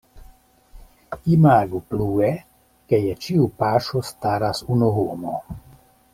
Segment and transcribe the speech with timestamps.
[1.35, 2.31] Imagu plue,
[2.89, 5.37] ke je ĉiu paŝo staras unu homo.